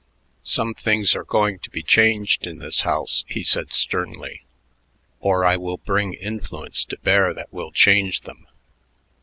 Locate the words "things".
0.73-1.15